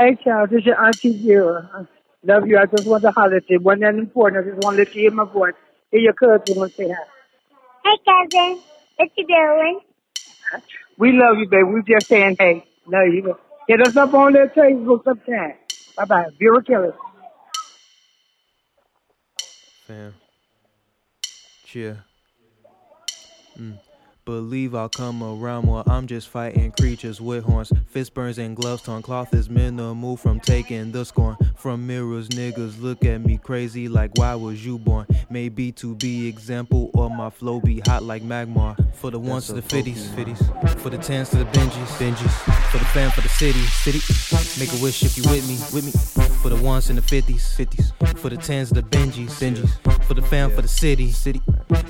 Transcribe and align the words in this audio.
Hey, 0.00 0.16
Charles, 0.24 0.48
this 0.48 0.60
is 0.60 0.64
your 0.64 0.82
Auntie 0.82 1.12
Vera. 1.12 1.86
Love 2.24 2.46
you. 2.46 2.56
I 2.56 2.64
just 2.64 2.86
want 2.88 3.02
to 3.02 3.10
holler 3.10 3.36
at 3.36 3.50
you. 3.50 3.60
Wasn't 3.60 3.82
that 3.82 3.96
important. 3.96 4.46
I 4.46 4.50
just 4.50 4.64
want 4.64 4.78
to 4.78 4.84
let 4.84 4.94
you 4.94 5.02
hear 5.02 5.10
my 5.10 5.26
voice. 5.26 5.52
Hear 5.90 6.00
your 6.00 6.14
cousin 6.14 6.56
want 6.56 6.72
to 6.72 6.76
say 6.78 6.88
hi. 6.88 7.04
Hey, 7.84 7.98
cousin. 8.06 8.62
What 8.96 9.10
you 9.18 9.26
doing? 9.26 9.80
We 10.96 11.12
love 11.12 11.36
you, 11.36 11.48
baby. 11.50 11.64
We 11.64 11.82
just 11.86 12.08
saying 12.08 12.36
hey. 12.38 12.64
Love 12.86 13.12
you. 13.12 13.36
Hit 13.68 13.86
us 13.86 13.94
up 13.94 14.14
on 14.14 14.32
that 14.32 14.54
Facebook 14.54 15.04
sometime. 15.04 15.56
Bye 15.98 16.04
bye. 16.06 16.24
Vera 16.38 16.64
Kelly. 16.64 16.92
Fam. 19.86 20.14
Cheer. 21.66 22.04
Mm. 23.58 23.78
Believe 24.30 24.76
I'll 24.76 24.88
come 24.88 25.24
around 25.24 25.64
more. 25.64 25.82
I'm 25.88 26.06
just 26.06 26.28
fighting 26.28 26.70
creatures 26.70 27.20
with 27.20 27.42
horns. 27.42 27.72
Fist 27.88 28.14
burns 28.14 28.38
and 28.38 28.54
gloves 28.54 28.82
torn. 28.82 29.02
Cloth 29.02 29.34
is 29.34 29.50
minimal 29.50 30.16
from 30.16 30.38
taking 30.38 30.92
the 30.92 31.04
scorn. 31.04 31.36
From 31.56 31.84
mirrors, 31.84 32.28
niggas 32.28 32.80
look 32.80 33.04
at 33.04 33.22
me 33.22 33.38
crazy 33.38 33.88
like 33.88 34.12
why 34.14 34.36
was 34.36 34.64
you 34.64 34.78
born? 34.78 35.08
Maybe 35.30 35.72
to 35.72 35.96
be 35.96 36.28
example 36.28 36.92
or 36.94 37.10
my 37.10 37.28
flow 37.28 37.58
be 37.58 37.80
hot 37.80 38.04
like 38.04 38.22
magma. 38.22 38.76
For 38.94 39.10
the 39.10 39.18
ones 39.18 39.48
to 39.48 39.54
the 39.54 39.62
fifties, 39.62 40.08
fifties. 40.10 40.40
For 40.76 40.90
the 40.90 40.98
tens 40.98 41.30
to 41.30 41.38
the 41.38 41.46
Benjis, 41.46 41.88
Benjis. 41.98 42.70
For 42.70 42.78
the 42.78 42.84
fam, 42.84 43.10
for 43.10 43.22
the 43.22 43.28
city, 43.28 43.58
city. 43.58 43.98
Make 44.60 44.72
a 44.78 44.80
wish 44.80 45.02
if 45.02 45.16
you 45.18 45.24
with 45.24 45.48
me, 45.48 45.56
with 45.74 45.86
me. 45.86 46.28
For 46.40 46.50
the 46.50 46.62
ones 46.62 46.88
in 46.88 46.94
the 46.94 47.02
fifties, 47.02 47.52
fifties. 47.56 47.92
For 48.18 48.28
the 48.28 48.36
tens 48.36 48.68
to 48.68 48.74
the 48.76 48.82
Benjis, 48.84 49.40
Benjis. 49.40 50.04
For 50.04 50.14
the 50.14 50.22
fam, 50.22 50.52
for 50.52 50.62
the 50.62 50.68
city, 50.68 51.10
city. 51.10 51.42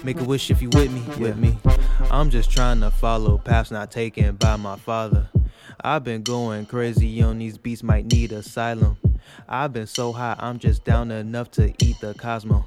Make 0.04 0.20
a 0.20 0.24
wish 0.24 0.50
if 0.50 0.62
you 0.62 0.68
with 0.70 0.90
me, 0.90 1.02
with 1.18 1.36
me. 1.36 1.58
I'm 2.10 2.30
just 2.30 2.50
trying 2.50 2.80
to 2.80 2.90
follow 2.90 3.38
paths 3.38 3.70
not 3.70 3.90
taken 3.90 4.36
by 4.36 4.56
my 4.56 4.76
father. 4.76 5.28
I've 5.82 6.04
been 6.04 6.22
going 6.22 6.66
crazy 6.66 7.22
on 7.22 7.38
these 7.38 7.58
beats, 7.58 7.82
might 7.82 8.06
need 8.06 8.32
asylum. 8.32 8.98
I've 9.48 9.72
been 9.72 9.86
so 9.86 10.12
high, 10.12 10.36
I'm 10.38 10.58
just 10.58 10.84
down 10.84 11.10
enough 11.10 11.50
to 11.52 11.72
eat 11.84 11.96
the 12.00 12.14
cosmo. 12.14 12.66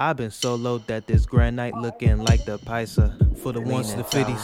I've 0.00 0.16
been 0.16 0.30
so 0.30 0.54
low 0.54 0.78
that 0.86 1.08
this 1.08 1.26
granite 1.26 1.74
looking 1.74 2.18
like 2.18 2.44
the 2.44 2.58
Pisa. 2.58 3.16
For 3.42 3.52
the 3.52 3.60
ones 3.60 3.90
to 3.90 3.98
the 3.98 4.04
fifties, 4.04 4.42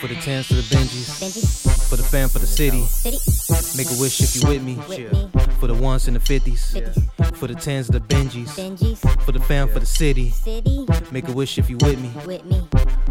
for 0.00 0.06
the 0.06 0.14
tens 0.14 0.48
to 0.48 0.54
the 0.54 0.62
Benjis, 0.62 1.88
for 1.88 1.96
the 1.96 2.02
fam, 2.02 2.28
for 2.28 2.38
the 2.38 2.46
city. 2.46 2.84
Make 3.76 3.90
a 3.90 4.00
wish 4.00 4.20
if 4.20 4.36
you 4.36 4.48
with 4.48 4.62
me. 4.62 4.76
For 5.58 5.66
the 5.66 5.74
ones 5.74 6.08
in 6.08 6.14
the 6.14 6.20
fifties, 6.20 6.76
for 7.34 7.48
the 7.48 7.54
tens 7.54 7.86
to 7.86 7.92
the 7.92 8.00
Benjis, 8.00 9.22
for 9.22 9.32
the 9.32 9.40
fam, 9.40 9.68
for 9.68 9.80
the 9.80 9.86
city. 9.86 10.32
Make 11.10 11.28
a 11.28 11.32
wish 11.32 11.58
if 11.58 11.68
you 11.68 11.76
with 11.78 12.00
me. 12.00 12.10
With 12.24 12.44
me. 12.44 12.66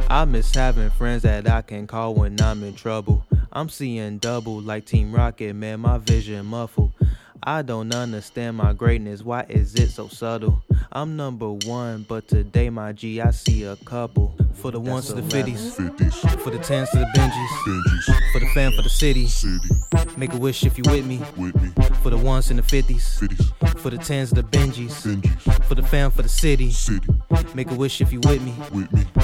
I 0.10 0.26
miss 0.26 0.54
having 0.54 0.90
friends 0.90 1.24
that 1.24 1.50
I 1.50 1.62
can 1.62 1.86
call 1.86 2.14
when 2.16 2.40
I'm 2.42 2.64
in 2.64 2.76
trouble. 2.76 3.26
I'm 3.52 3.70
seeing 3.70 4.18
double 4.18 4.62
like 4.62 4.86
Team 4.86 5.14
Rocket, 5.14 5.54
man, 5.54 5.82
my 5.82 5.98
vision 5.98 6.46
muffled. 6.46 6.93
I 7.46 7.62
don't 7.62 7.94
understand 7.94 8.56
my 8.56 8.72
greatness, 8.72 9.22
why 9.22 9.46
is 9.50 9.76
it 9.76 9.90
so 9.90 10.08
subtle? 10.08 10.64
I'm 10.94 11.18
number 11.18 11.52
one, 11.52 12.06
but 12.08 12.28
today, 12.28 12.70
my 12.70 12.94
G, 12.94 13.20
I 13.20 13.32
see 13.32 13.64
a 13.64 13.76
couple. 13.76 14.34
For 14.54 14.72
the 14.72 14.80
ones 14.80 15.08
to 15.08 15.16
the 15.16 15.24
fifties, 15.24 15.76
50s. 15.76 16.40
for 16.40 16.52
the 16.52 16.60
tens 16.60 16.90
to 16.92 17.00
the 17.00 17.06
Benjis, 17.16 17.64
for 17.64 17.72
the 17.72 18.23
fam, 18.54 18.72
for 18.72 18.84
the 18.84 18.90
city. 18.90 19.28
Make 20.16 20.34
a 20.34 20.38
wish 20.38 20.64
if 20.64 20.78
you 20.78 20.84
with 20.88 21.06
me. 21.06 21.20
For 22.02 22.10
the 22.10 22.18
ones 22.18 22.52
in 22.52 22.58
the 22.58 22.64
fifties, 22.64 23.20
for 23.78 23.90
the 23.90 23.98
tens 23.98 24.30
the 24.30 24.44
Benjis, 24.44 25.04
for 25.64 25.76
the 25.76 25.82
fam, 25.82 26.12
for 26.12 26.22
the 26.22 26.30
city. 26.30 26.72
city. 26.72 27.08
Make 27.56 27.72
a 27.72 27.76
wish 27.76 28.02
if 28.02 28.14
you 28.14 28.20
with 28.20 28.42
me. 28.44 28.54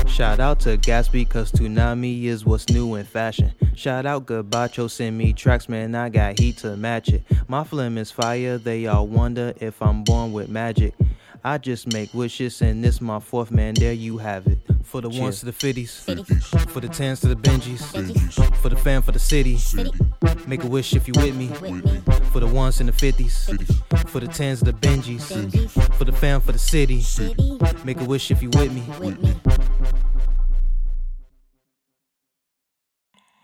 Shout 0.08 0.40
out 0.40 0.60
to 0.62 0.78
Gatsby, 0.78 1.30
cause 1.30 1.52
Toonami 1.52 2.24
is 2.26 2.46
what's 2.46 2.70
new 2.70 2.96
in 2.96 3.06
fashion. 3.06 3.54
Shout 3.76 4.06
out 4.06 4.26
Gabacho, 4.26 4.90
send 4.90 5.18
me 5.18 5.34
tracks, 5.34 5.70
man, 5.70 5.94
I 5.96 6.10
got 6.10 6.40
heat 6.40 6.58
to 6.58 6.76
match 6.76 7.10
it. 7.10 7.24
My 7.48 7.64
phlegm 7.64 7.98
is 7.98 8.12
fire, 8.12 8.58
they 8.58 8.88
all 8.88 9.08
wonder 9.08 9.54
if 9.58 9.82
I'm 9.82 10.04
born 10.04 10.32
with 10.34 10.50
magic. 10.50 10.94
I 11.44 11.58
just 11.58 11.92
make 11.94 12.14
wishes, 12.14 12.62
and 12.62 12.84
this 12.84 13.00
my 13.00 13.20
fourth 13.20 13.52
man, 13.52 13.76
there 13.76 13.94
you 13.94 14.18
have 14.18 14.48
it. 14.48 14.60
For 14.90 15.02
the 15.02 15.10
ones 15.10 15.42
to 15.42 15.46
the 15.46 15.52
fifties, 15.54 16.00
for 16.70 16.80
the 16.80 16.90
tens 16.90 17.20
to 17.20 17.28
the 17.28 17.36
Benjis, 17.36 17.80
for 18.56 18.70
the 18.70 18.76
fam, 18.76 19.04
for 19.04 19.12
the 19.12 19.20
city. 19.20 19.60
Make 20.48 20.64
a 20.64 20.68
wish 20.68 20.96
if 20.96 21.08
you 21.08 21.14
with 21.18 21.36
me. 21.36 21.48
For 22.32 22.40
the 22.40 22.48
ones 22.48 22.80
in 22.82 22.88
the 22.88 22.92
fifties, 22.92 23.46
for 24.08 24.20
the 24.20 24.28
tens 24.28 24.60
to 24.60 24.66
the 24.66 24.74
Benjis, 24.74 25.30
for 25.94 26.06
the 26.06 26.12
fam, 26.12 26.42
for 26.42 26.54
the 26.54 26.58
city. 26.58 27.06
Make 27.86 28.02
a 28.02 28.04
wish 28.04 28.32
if 28.32 28.42
you 28.42 28.50
with 28.50 28.74
me. 28.74 28.82
With 29.00 29.22
me. 29.22 29.36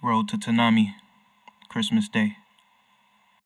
Road 0.03 0.27
to 0.29 0.37
Tanami, 0.37 0.95
Christmas 1.69 2.09
Day. 2.09 2.37